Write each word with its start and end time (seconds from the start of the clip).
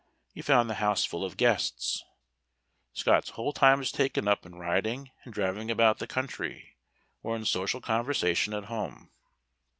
He 0.33 0.41
found 0.41 0.67
the 0.67 0.73
house 0.81 1.05
full 1.05 1.23
of 1.23 1.37
guests. 1.37 2.03
Scott's 2.91 3.29
whole 3.29 3.53
time 3.53 3.77
was 3.77 3.91
taken 3.91 4.27
up 4.27 4.47
in 4.47 4.55
riding 4.55 5.11
and 5.25 5.31
driving 5.31 5.69
about 5.69 5.99
the 5.99 6.07
country, 6.07 6.75
or 7.21 7.35
in 7.35 7.45
social 7.45 7.81
conversation 7.81 8.51
at 8.55 8.63
home. 8.65 9.11